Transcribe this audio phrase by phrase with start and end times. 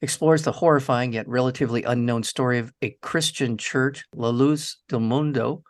[0.00, 5.62] explores the horrifying yet relatively unknown story of a Christian church, La Luz del Mundo,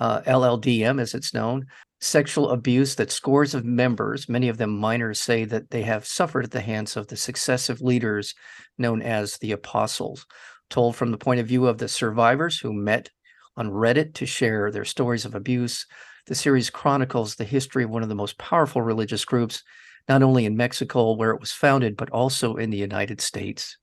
[0.00, 1.66] uh, LLDM as it's known,
[2.00, 6.44] sexual abuse that scores of members, many of them minors, say that they have suffered
[6.44, 8.34] at the hands of the successive leaders
[8.78, 10.26] known as the apostles.
[10.70, 13.10] Told from the point of view of the survivors who met
[13.56, 15.86] on Reddit to share their stories of abuse,
[16.26, 19.62] the series chronicles the history of one of the most powerful religious groups
[20.08, 23.78] not only in Mexico, where it was founded, but also in the United States.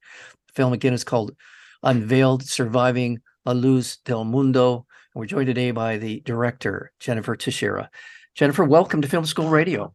[0.47, 1.35] The film again is called
[1.83, 4.85] Unveiled Surviving La Luz del Mundo.
[5.13, 7.89] And we're joined today by the director, Jennifer Tiexiera.
[8.35, 9.93] Jennifer, welcome to Film School Radio.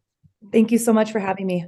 [0.52, 1.66] Thank you so much for having me.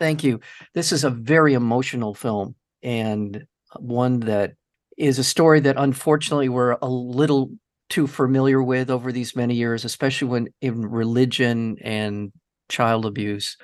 [0.00, 0.40] Thank you.
[0.74, 3.44] This is a very emotional film and
[3.78, 4.54] one that
[4.96, 7.50] is a story that unfortunately we're a little
[7.88, 12.32] too familiar with over these many years, especially when in religion and
[12.68, 13.56] child abuse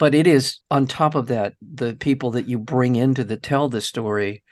[0.00, 3.68] but it is on top of that the people that you bring into the tell
[3.68, 4.42] the story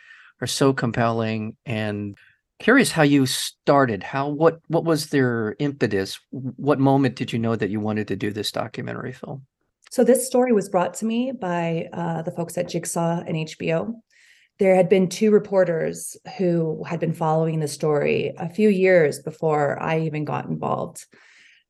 [0.42, 2.16] are so compelling and
[2.60, 4.02] curious how you started.
[4.02, 6.20] How what what was their impetus?
[6.30, 9.46] What moment did you know that you wanted to do this documentary film?
[9.90, 13.94] So this story was brought to me by uh, the folks at jigsaw and hbo
[14.58, 19.82] there had been two reporters who had been following the story a few years before
[19.82, 21.06] i even got involved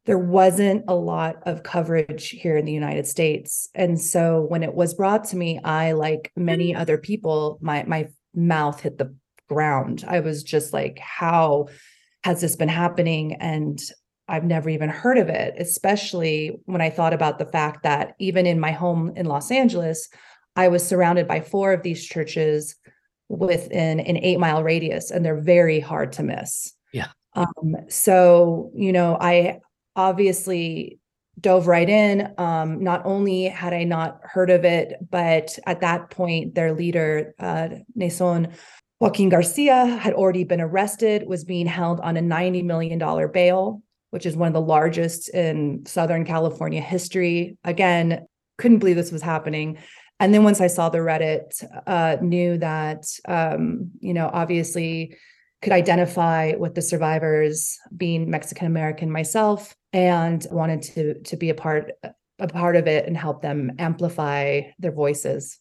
[0.08, 3.68] there wasn't a lot of coverage here in the United States.
[3.74, 8.08] And so when it was brought to me, I, like many other people, my my
[8.34, 9.14] mouth hit the
[9.50, 10.06] ground.
[10.08, 11.68] I was just like, how
[12.24, 13.34] has this been happening?
[13.34, 13.78] And
[14.26, 18.46] I've never even heard of it, especially when I thought about the fact that even
[18.46, 20.08] in my home in Los Angeles,
[20.56, 22.76] I was surrounded by four of these churches
[23.28, 26.72] within an eight mile radius, and they're very hard to miss.
[26.94, 27.08] Yeah.
[27.34, 29.60] Um, so, you know, I
[29.98, 31.00] obviously
[31.40, 32.32] dove right in.
[32.38, 37.34] Um, not only had I not heard of it, but at that point, their leader,
[37.38, 38.54] uh, Naasón
[39.00, 42.98] Joaquin Garcia, had already been arrested, was being held on a $90 million
[43.32, 47.58] bail, which is one of the largest in Southern California history.
[47.64, 48.26] Again,
[48.56, 49.78] couldn't believe this was happening.
[50.20, 55.16] And then once I saw the Reddit, uh, knew that, um, you know, obviously
[55.62, 61.54] could identify with the survivors being Mexican American myself and wanted to to be a
[61.54, 61.92] part
[62.38, 65.58] a part of it and help them amplify their voices.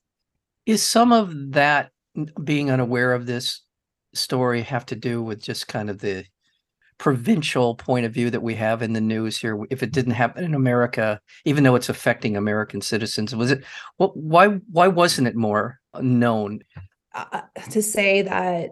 [0.65, 1.91] Is some of that
[2.43, 3.61] being unaware of this
[4.13, 6.25] story have to do with just kind of the
[6.97, 10.43] provincial point of view that we have in the news here if it didn't happen
[10.43, 13.63] in america even though it's affecting american citizens was it
[13.97, 16.59] what why why wasn't it more known
[17.13, 18.71] uh, to say that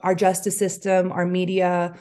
[0.00, 1.94] our justice system our media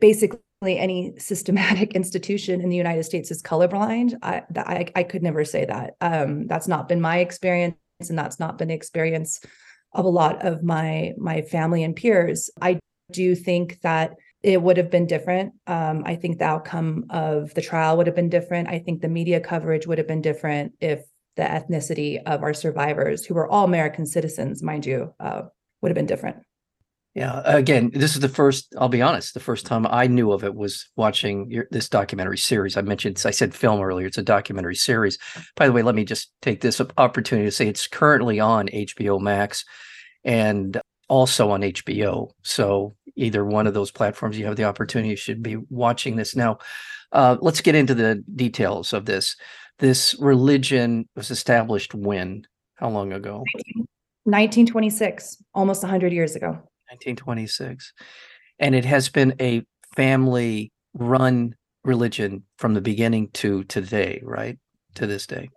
[0.00, 4.14] basically any systematic institution in the United States is colorblind.
[4.22, 5.94] I, I, I could never say that.
[6.00, 7.76] Um, that's not been my experience,
[8.08, 9.40] and that's not been the experience
[9.92, 12.50] of a lot of my my family and peers.
[12.60, 12.78] I
[13.10, 15.52] do think that it would have been different.
[15.66, 18.68] Um, I think the outcome of the trial would have been different.
[18.68, 21.04] I think the media coverage would have been different if
[21.36, 25.42] the ethnicity of our survivors, who were all American citizens, mind you, uh,
[25.80, 26.38] would have been different.
[27.14, 27.42] Yeah.
[27.44, 30.54] Again, this is the first, I'll be honest, the first time I knew of it
[30.54, 32.76] was watching your, this documentary series.
[32.76, 35.18] I mentioned, I said film earlier, it's a documentary series.
[35.56, 39.20] By the way, let me just take this opportunity to say it's currently on HBO
[39.20, 39.62] Max
[40.24, 42.30] and also on HBO.
[42.44, 46.34] So either one of those platforms, you have the opportunity, should be watching this.
[46.34, 46.58] Now,
[47.12, 49.36] uh, let's get into the details of this.
[49.80, 52.46] This religion was established when?
[52.76, 53.44] How long ago?
[54.24, 56.58] 1926, almost 100 years ago.
[56.92, 57.92] 1926.
[58.58, 59.62] And it has been a
[59.96, 61.54] family run
[61.84, 64.58] religion from the beginning to today, right?
[64.96, 65.48] To this day.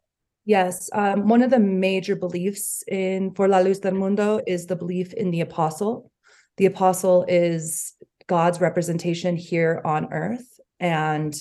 [0.45, 0.89] Yes.
[0.93, 5.13] Um, one of the major beliefs in For la Luz del Mundo is the belief
[5.13, 6.11] in the apostle.
[6.57, 7.93] The apostle is
[8.27, 11.35] God's representation here on earth and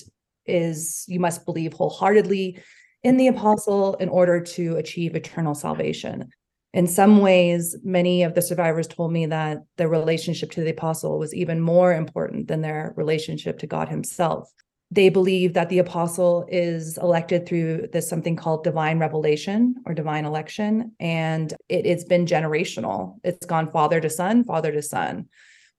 [0.45, 2.59] is, you must believe wholeheartedly
[3.03, 6.29] in the apostle in order to achieve eternal salvation
[6.75, 11.17] in some ways, many of the survivors told me that their relationship to the apostle
[11.17, 14.51] was even more important than their relationship to God Himself.
[14.91, 20.25] They believe that the apostle is elected through this something called divine revelation or divine
[20.25, 23.19] election, and it, has been generational.
[23.23, 25.29] It's gone father to son, father to son,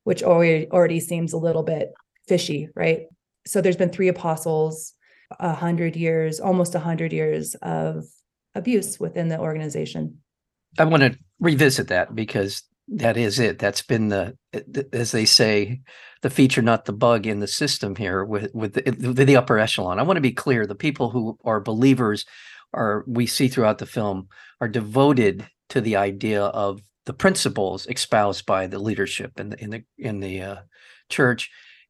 [0.03, 1.93] which already, already seems a little bit
[2.27, 3.01] fishy, right?
[3.45, 4.93] So there's been three apostles,
[5.39, 8.03] a hundred years, almost a hundred years of
[8.55, 10.21] abuse within the organization.
[10.77, 13.59] I want to revisit that because that is it.
[13.59, 14.37] That's been the,
[14.93, 15.81] as they say,
[16.21, 19.99] the feature, not the bug in the system here with with the, the upper echelon.
[19.99, 22.25] I want to be clear: the people who are believers
[22.73, 24.27] are we see throughout the film
[24.61, 29.69] are devoted to the idea of the principles espoused by the leadership in the in
[29.69, 30.55] the in the uh,
[31.09, 31.49] church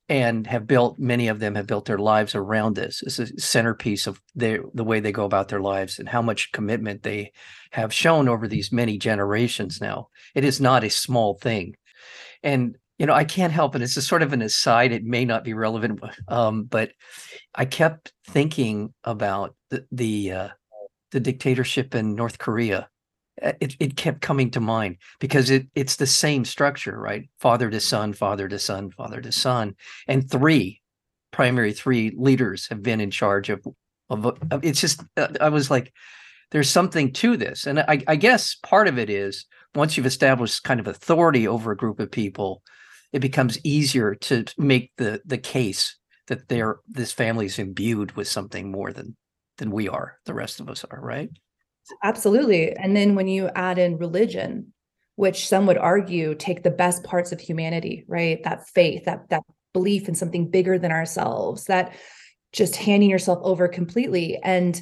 [0.09, 3.04] and have built many of them have built their lives around this.
[3.04, 6.51] It's a centerpiece of their the way they go about their lives and how much
[6.54, 7.33] commitment they
[7.71, 10.09] have shown over these many generations now.
[10.33, 11.75] It is not a small thing.
[12.44, 13.81] And you know i can't help it.
[13.81, 14.92] It's a sort of an aside.
[14.92, 16.92] It may not be relevant um, but
[17.56, 20.50] i kept thinking about the the, uh,
[21.12, 22.89] the dictatorship in north korea
[23.41, 27.29] it, it kept coming to mind because it it's the same structure, right?
[27.39, 29.75] Father to son, father to son, father to son,
[30.07, 30.81] and three
[31.31, 33.65] primary three leaders have been in charge of
[34.09, 35.93] of, of it's just uh, I was like,
[36.51, 39.45] there's something to this, and I, I guess part of it is
[39.75, 42.63] once you've established kind of authority over a group of people,
[43.13, 45.97] it becomes easier to make the the case
[46.27, 49.15] that they're this family is imbued with something more than
[49.57, 51.29] than we are, the rest of us are, right?
[52.03, 52.75] Absolutely.
[52.75, 54.73] And then when you add in religion,
[55.15, 58.43] which some would argue take the best parts of humanity, right?
[58.43, 59.43] That faith, that that
[59.73, 61.95] belief in something bigger than ourselves, that
[62.51, 64.81] just handing yourself over completely and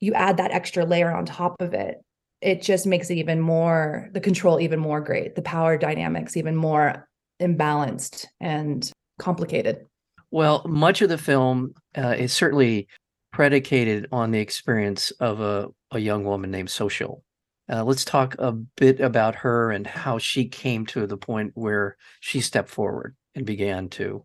[0.00, 1.98] you add that extra layer on top of it
[2.40, 6.56] it just makes it even more the control even more great the power dynamics even
[6.56, 7.08] more
[7.40, 9.86] imbalanced and complicated
[10.30, 12.88] well much of the film uh, is certainly
[13.32, 17.22] predicated on the experience of a, a young woman named Sochil.
[17.70, 21.96] Uh, let's talk a bit about her and how she came to the point where
[22.20, 24.24] she stepped forward and began to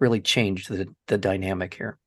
[0.00, 1.98] really change the, the dynamic here.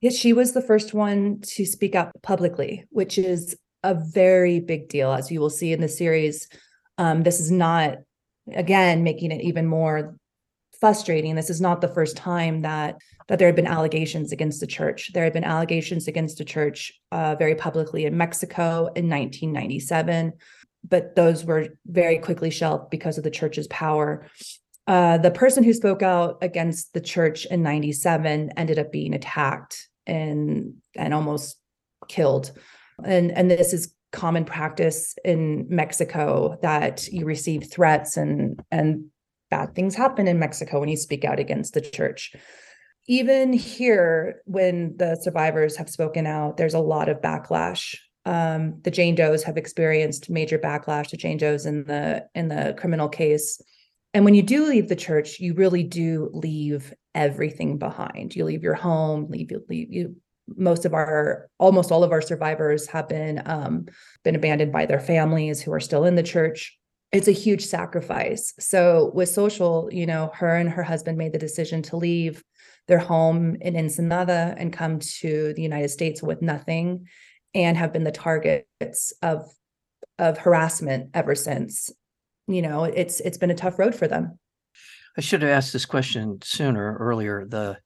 [0.00, 4.88] Yes, she was the first one to speak up publicly, which is a very big
[4.88, 6.48] deal, as you will see in the series.
[6.96, 7.98] Um, this is not,
[8.54, 10.16] again, making it even more
[10.80, 11.34] frustrating.
[11.34, 12.96] This is not the first time that
[13.28, 15.12] that there had been allegations against the church.
[15.12, 20.32] There had been allegations against the church uh, very publicly in Mexico in 1997,
[20.86, 24.26] but those were very quickly shelved because of the church's power.
[24.86, 29.88] Uh, the person who spoke out against the church in 97 ended up being attacked
[30.06, 31.58] and and almost
[32.08, 32.52] killed.
[33.04, 39.10] And and this is common practice in Mexico that you receive threats and and
[39.50, 42.34] bad things happen in Mexico when you speak out against the church
[43.08, 47.96] even here, when the survivors have spoken out, there's a lot of backlash.
[48.26, 51.10] Um, the Jane Does have experienced major backlash.
[51.10, 53.60] The Jane Does in the in the criminal case,
[54.12, 58.36] and when you do leave the church, you really do leave everything behind.
[58.36, 60.16] You leave your home, leave you leave you.
[60.56, 63.86] Most of our, almost all of our survivors have been um,
[64.22, 66.78] been abandoned by their families who are still in the church.
[67.10, 68.52] It's a huge sacrifice.
[68.58, 72.42] So with Sochil you know, her and her husband made the decision to leave
[72.88, 77.06] their home in Ensenada and come to the United States with nothing
[77.54, 79.48] and have been the targets of
[80.18, 81.90] of harassment ever since.
[82.48, 84.38] You know, it's it's been a tough road for them.
[85.16, 87.44] I should have asked this question sooner earlier.
[87.46, 87.78] The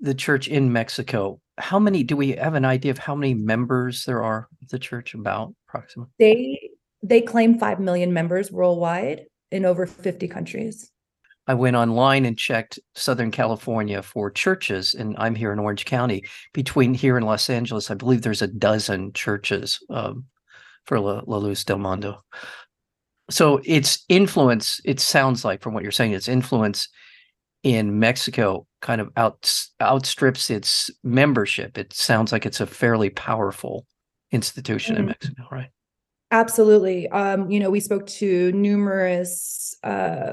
[0.00, 4.04] the church in Mexico, how many do we have an idea of how many members
[4.04, 6.12] there are of the church about approximately?
[6.18, 6.70] They
[7.02, 10.90] they claim 5 million members worldwide in over 50 countries.
[11.48, 16.24] I went online and checked Southern California for churches, and I'm here in Orange County.
[16.52, 20.26] Between here and Los Angeles, I believe there's a dozen churches um,
[20.84, 22.22] for La, La Luz del Mundo.
[23.30, 26.88] So its influence, it sounds like from what you're saying, its influence
[27.62, 29.50] in Mexico kind of out,
[29.80, 31.78] outstrips its membership.
[31.78, 33.86] It sounds like it's a fairly powerful
[34.32, 35.02] institution mm-hmm.
[35.02, 35.70] in Mexico, right?
[36.30, 37.08] Absolutely.
[37.08, 40.32] Um, you know, we spoke to numerous uh,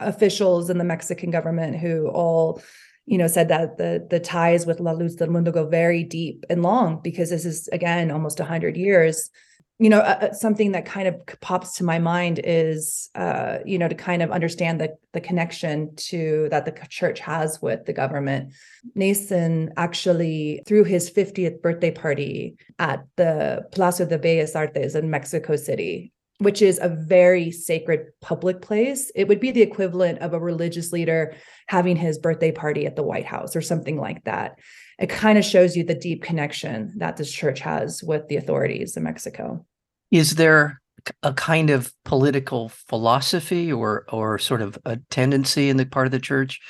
[0.00, 2.60] officials in the Mexican government who all
[3.06, 6.44] you know said that the the ties with La Luz del Mundo go very deep
[6.50, 9.30] and long because this is again almost 100 years.
[9.78, 13.78] You know uh, uh, something that kind of pops to my mind is uh, you
[13.78, 17.92] know to kind of understand the the connection to that the church has with the
[17.92, 18.54] government.
[18.96, 25.56] Naasón actually threw his 50th birthday party at the Plaza de Bellas Artes in Mexico
[25.56, 29.10] City which is a very sacred public place.
[29.14, 31.34] It would be the equivalent of a religious leader
[31.68, 34.58] having his birthday party at the White House or something like that.
[34.98, 38.96] It kind of shows you the deep connection that this church has with the authorities
[38.96, 39.64] in Mexico.
[40.10, 40.80] Is there
[41.22, 46.12] a kind of political philosophy or or sort of a tendency in the part of
[46.12, 46.60] the church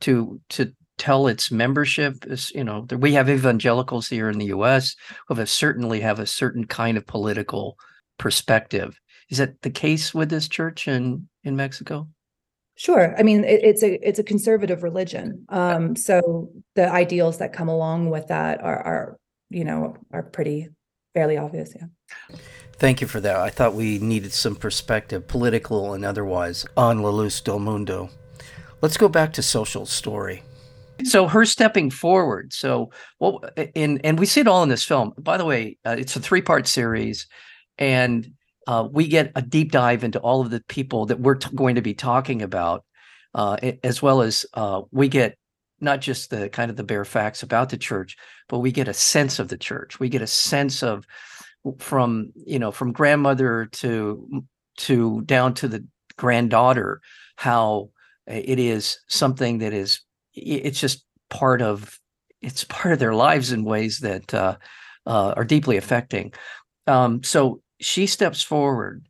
[0.00, 4.96] to to tell its membership is you know we have evangelicals here in the US
[5.28, 7.76] who have certainly have a certain kind of political
[8.18, 12.08] perspective is that the case with this church in in Mexico
[12.76, 13.14] Sure.
[13.18, 15.46] I mean, it, it's a it's a conservative religion.
[15.48, 19.18] Um, so the ideals that come along with that are are
[19.48, 20.68] you know are pretty
[21.14, 21.74] fairly obvious.
[21.74, 22.36] Yeah.
[22.74, 23.36] Thank you for that.
[23.36, 28.10] I thought we needed some perspective, political and otherwise, on La Luz del Mundo.
[28.82, 30.42] Let's go back to Sochil story.
[31.04, 32.52] So her stepping forward.
[32.52, 33.58] So what?
[33.74, 35.14] In and we see it all in this film.
[35.18, 37.26] By the way, uh, it's a three part series,
[37.78, 38.34] and
[38.66, 41.76] uh, we get a deep dive into all of the people that we're t- going
[41.76, 42.84] to be talking about,
[43.34, 45.36] uh, as well as uh, we get
[45.80, 48.16] not just the kind of the bare facts about the church,
[48.48, 50.00] but we get a sense of the church.
[50.00, 51.06] We get a sense of
[51.78, 54.44] from you know from grandmother to
[54.76, 55.84] to down to the
[56.16, 57.00] granddaughter
[57.36, 57.90] how
[58.26, 60.00] it is something that is
[60.34, 61.98] it's just part of
[62.42, 64.56] it's part of their lives in ways that uh,
[65.06, 66.32] uh, are deeply affecting.
[66.86, 69.06] Um, so she steps forward.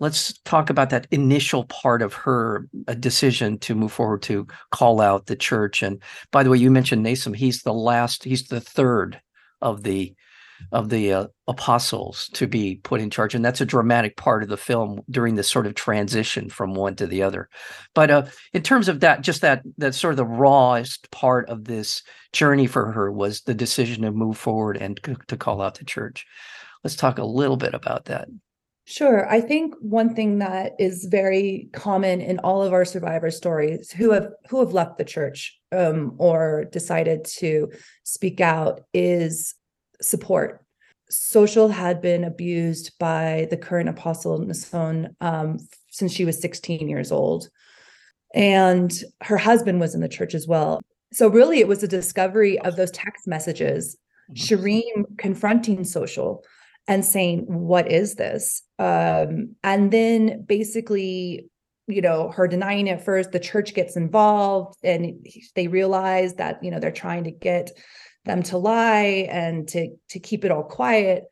[0.00, 5.00] Let's talk about that initial part of her uh, decision to move forward to call
[5.00, 5.82] out the church.
[5.82, 7.34] And by the way, you mentioned Nassim.
[7.34, 8.22] He's the last.
[8.22, 9.20] He's the third
[9.60, 10.14] of the
[10.72, 14.48] of the uh, apostles to be put in charge and that's a dramatic part of
[14.48, 17.48] the film during this sort of transition from one to the other
[17.94, 21.64] but uh, in terms of that just that that sort of the rawest part of
[21.64, 25.84] this journey for her was the decision to move forward and to call out the
[25.84, 26.26] church
[26.84, 28.28] let's talk a little bit about that
[28.90, 29.28] Sure.
[29.28, 34.12] I think one thing that is very common in all of our survivor stories who
[34.12, 37.70] have who have left the church um, or decided to
[38.04, 39.54] speak out is
[40.00, 40.64] support.
[41.10, 45.58] Sochil had been abused by the current apostle Naasón um,
[45.90, 47.50] since she was 16 years old.
[48.34, 50.80] And her husband was in the church as well.
[51.12, 53.98] So, really, it was a discovery of those text messages,
[54.30, 54.34] mm-hmm.
[54.34, 56.42] Shireen confronting Sochil
[56.88, 58.62] and saying, What is this?
[58.78, 61.50] Um, and then basically,
[61.86, 66.70] you know, her denying it first, the church gets involved and they realize that, you
[66.70, 67.70] know, they're trying to get
[68.24, 71.24] them to lie and to to keep it all quiet.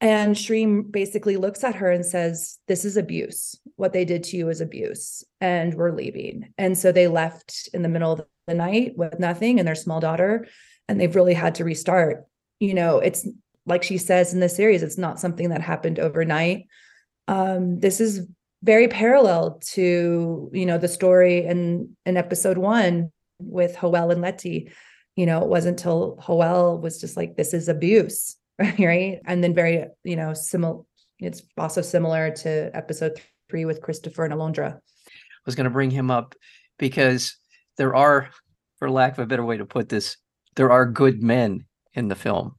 [0.00, 3.56] And Shireen basically looks at her and says, This is abuse.
[3.76, 6.52] What they did to you is abuse, and we're leaving.
[6.58, 10.00] And so they left in the middle of the night with nothing and their small
[10.00, 10.46] daughter,
[10.88, 12.24] and they've really had to restart.
[12.58, 13.26] You know, it's
[13.66, 16.66] like she says in the series, it's not something that happened overnight.
[17.28, 18.26] Um, this is
[18.62, 24.70] very parallel to, you know, the story in in episode one with Joel and Letty
[25.16, 28.36] you know, it wasn't until Joel was just like, this is abuse,
[28.78, 29.20] right?
[29.26, 30.82] And then very, you know, similar,
[31.18, 34.74] it's also similar to episode three with Christopher and Alondra.
[34.76, 36.34] I was going to bring him up
[36.78, 37.36] because
[37.76, 38.30] there are,
[38.78, 40.16] for lack of a better way to put this,
[40.56, 42.56] there are good men in the film,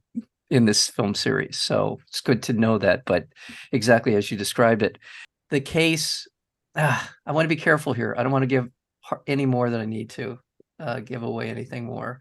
[0.50, 1.58] in this film series.
[1.58, 3.04] So it's good to know that.
[3.04, 3.26] But
[3.72, 4.98] exactly as you described it,
[5.50, 6.26] the case,
[6.76, 8.14] ah, I want to be careful here.
[8.16, 8.68] I don't want to give
[9.26, 10.38] any more than I need to
[10.80, 12.20] uh, give away anything more.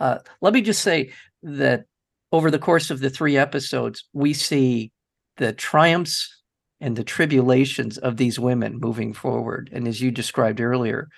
[0.00, 1.12] Uh, let me just say
[1.42, 1.84] that
[2.32, 4.92] over the course of the three episodes, we see
[5.36, 6.42] the triumphs
[6.80, 9.70] and the tribulations of these women moving forward.
[9.72, 11.08] And as you described earlier,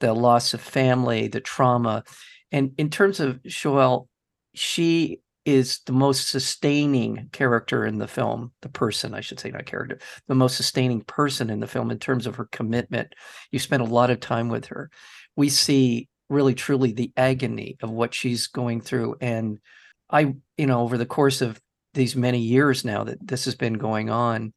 [0.00, 2.04] the loss of family, the trauma.
[2.50, 4.06] And in terms of Joelle,
[4.54, 9.64] she is the most sustaining character in the film, the person, I should say, not
[9.64, 13.14] character, the most sustaining person in the film in terms of her commitment.
[13.52, 14.90] You spend a lot of time with her.
[15.36, 19.58] We see really truly the agony of what she's going through and
[20.10, 21.60] i you know over the course of
[21.94, 24.52] these many years now that this has been going on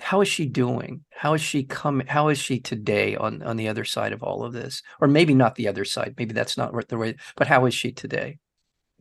[0.00, 3.68] how is she doing how is she coming how is she today on on the
[3.68, 6.72] other side of all of this or maybe not the other side maybe that's not
[6.88, 8.36] the way but how is she today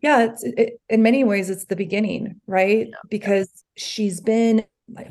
[0.05, 2.87] yeah it's it, in many ways it's the beginning right?
[2.89, 2.95] Yeah.
[3.09, 4.63] because she's been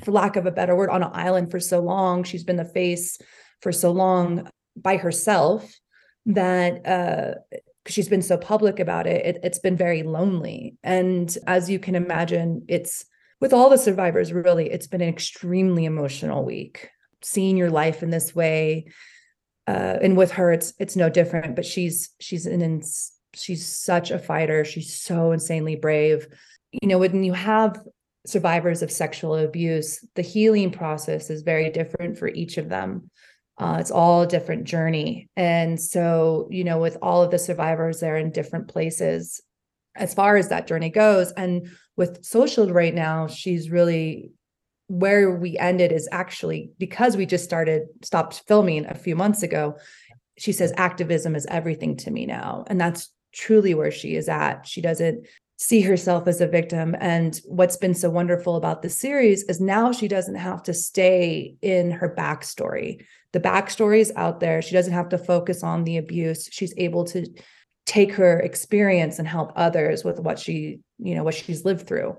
[0.05, 2.73] for lack of a better word on an island for so long she's been the
[2.81, 3.19] face
[3.61, 5.61] for so long by herself
[6.27, 7.35] that uh
[7.87, 10.77] she's been so public about it, it it's been very lonely.
[10.83, 13.05] And as you can imagine it's
[13.41, 16.89] with all the survivors really it's been an extremely emotional week.
[17.23, 18.87] Seeing your life in this way
[19.67, 22.63] uh, and with her it's it's no different but she's she's an
[23.35, 26.27] she's such a fighter she's so insanely brave
[26.73, 27.79] you know when you have
[28.27, 33.11] survivors of sexual abuse the healing process is very different for each of them
[33.59, 35.29] uh, it's all a different journey.
[35.37, 39.41] And so, you know, with all of the survivors, they're in different places
[39.95, 41.31] as far as that journey goes.
[41.33, 44.33] And with Sochil right now, she's really
[44.89, 49.75] where we ended is actually because we just started stopped filming a few months ago
[50.37, 54.67] she says activism is everything to me now and that's truly where she is at.
[54.67, 55.27] She doesn't
[55.57, 56.97] see herself as a victim.
[57.01, 61.55] And what's been so wonderful about the series is now she doesn't have to stay
[61.63, 63.05] in her backstory.
[63.33, 64.63] The backstory is out there.
[64.63, 66.49] She doesn't have to focus on the abuse.
[66.51, 67.27] She's able to
[67.87, 72.17] take her experience and help others with what she you know what she's lived through.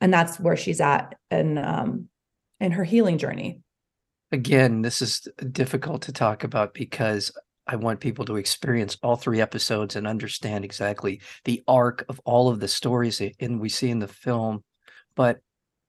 [0.00, 2.08] And that's where she's at and um
[2.60, 3.60] in her healing journey.
[4.30, 7.32] Again this is difficult to talk about because
[7.66, 12.48] I want people to experience all three episodes and understand exactly the arc of all
[12.48, 14.62] of the stories and we see in the film.
[15.16, 15.38] But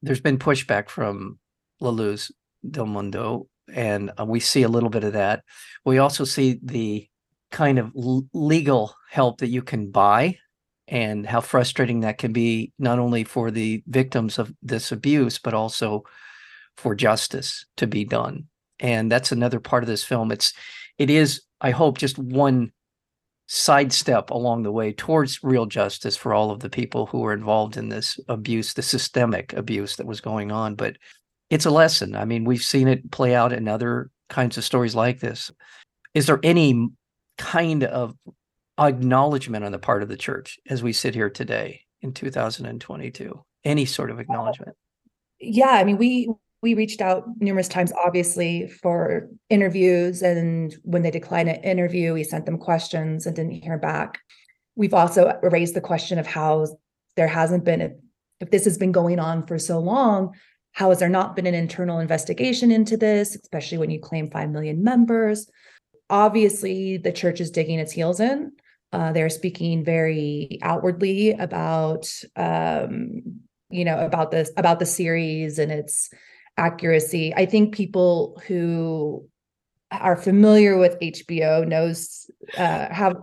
[0.01, 1.39] there's been pushback from
[1.79, 2.31] La Luz
[2.69, 5.43] del Mundo, and uh, we see a little bit of that.
[5.85, 7.07] We also see the
[7.51, 10.37] kind of legal help that you can buy
[10.87, 15.53] and how frustrating that can be, not only for the victims of this abuse, but
[15.53, 16.03] also
[16.77, 18.45] for justice to be done.
[18.79, 20.31] And that's another part of this film.
[20.31, 20.53] It's
[20.97, 22.71] it is I hope, just one
[23.47, 27.77] sidestep along the way towards real justice for all of the people who were involved
[27.77, 30.75] in this abuse, the systemic abuse that was going on.
[30.75, 30.97] But
[31.49, 32.15] it's a lesson.
[32.15, 35.49] I mean, we've seen it play out in other kinds of stories like this.
[36.13, 36.89] Is there any
[37.37, 38.15] kind of
[38.77, 43.43] acknowledgement on the part of the church as we sit here today in 2022?
[43.63, 44.75] Any sort of acknowledgement?
[45.39, 46.29] Yeah, I mean, we
[46.61, 50.21] we reached out numerous times, obviously, for interviews.
[50.21, 54.19] And when they declined an interview, we sent them questions and didn't hear back.
[54.75, 56.67] We've also raised the question of how
[57.15, 57.99] there hasn't been,
[58.39, 60.35] if this has been going on for so long,
[60.71, 64.49] how has there not been an internal investigation into this, especially when you claim 5
[64.49, 65.49] million members?
[66.09, 68.51] Obviously, the church is digging its heels in.
[68.91, 75.71] Uh, they're speaking very outwardly about, um, you know, about this, about the series and
[75.71, 76.09] its
[76.57, 77.33] accuracy.
[77.35, 79.27] I think people who
[79.91, 83.15] are familiar with HBO knows uh, have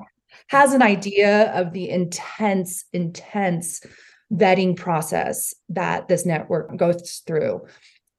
[0.48, 3.82] has an idea of the intense, intense
[4.32, 7.62] vetting process that this network goes through.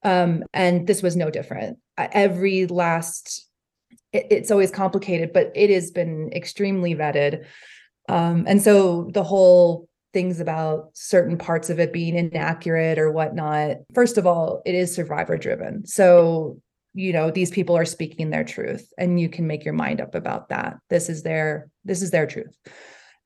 [0.04, 1.78] Um, and this was no different.
[1.98, 3.48] Every last,
[4.12, 7.46] it, it's always complicated, but it has been extremely vetted.
[8.08, 13.76] Um, and so the whole things about certain parts of it being inaccurate or whatnot.
[13.94, 15.86] First of all, it is survivor driven.
[15.86, 16.58] So,
[16.94, 20.16] you know, these people are speaking their truth and you can make your mind up
[20.16, 20.78] about that.
[20.90, 22.56] This is their this is their truth.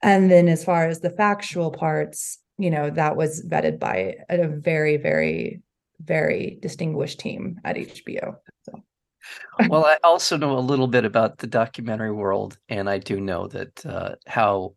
[0.02, 4.48] And then as far as the factual parts, you know, that was vetted by a
[4.48, 5.62] very very
[6.02, 8.38] very distinguished team at HBO.
[8.64, 8.82] So
[9.70, 13.46] well, I also know a little bit about the documentary world, and I do know
[13.50, 14.74] that uh, how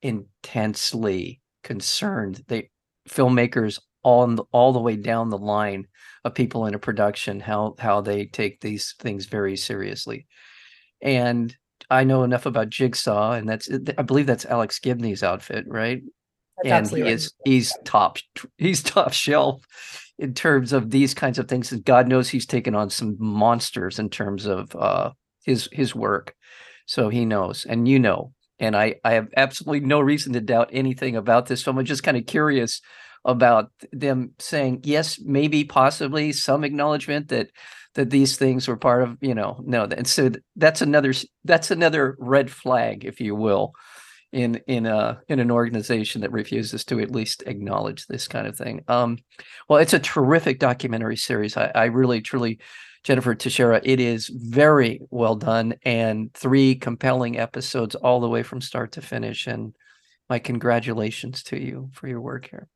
[0.00, 2.42] intensely concerned.
[2.46, 2.70] They
[3.08, 5.86] filmmakers on the, all the way down the line
[6.24, 10.26] of people in a production how how they take these things very seriously.
[11.02, 11.54] And
[11.90, 16.02] I know enough about Jigsaw, and that's I believe that's Alex Gibney's outfit, right?
[16.62, 18.18] That's and he is he's top
[18.56, 19.62] he's top shelf
[20.18, 21.72] in terms of these kinds of things.
[21.72, 25.10] And God knows he's taken on some monsters in terms of uh,
[25.44, 26.34] his his work.
[26.86, 30.70] So he knows, and you know, and I, I have absolutely no reason to doubt
[30.72, 31.78] anything about this film.
[31.78, 32.80] I'm just kind of curious
[33.24, 37.50] about them saying yes, maybe, possibly some acknowledgement that
[37.94, 39.84] that these things were part of, you know, no.
[39.84, 41.12] And so that's another
[41.44, 43.72] that's another red flag, if you will,
[44.32, 48.56] in in a in an organization that refuses to at least acknowledge this kind of
[48.56, 48.84] thing.
[48.86, 49.18] Um,
[49.68, 51.56] well, it's a terrific documentary series.
[51.56, 52.60] I, I really truly
[53.06, 53.80] Jennifer Tiexiera.
[53.84, 59.00] It is very well done and three compelling episodes all the way from start to
[59.00, 59.46] finish.
[59.46, 59.76] And
[60.28, 62.66] my congratulations to you for your work here.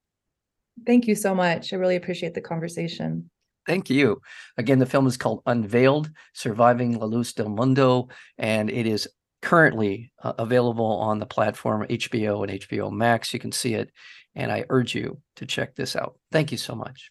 [0.86, 1.72] Thank you so much.
[1.72, 3.28] I really appreciate the conversation.
[3.66, 4.20] Thank you.
[4.56, 9.08] Again, the film is called Unveiled Surviving La Luz del Mundo, and it is
[9.42, 13.34] currently uh, available on the platform HBO and HBO Max.
[13.34, 13.90] You can see it,
[14.36, 16.20] and I urge you to check this out.
[16.30, 17.10] Thank you so much.